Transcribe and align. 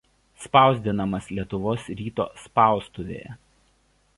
Spausdinamas 0.43 1.27
Lietuvos 1.39 1.85
ryto 1.99 2.27
spaustuvėje. 2.47 3.37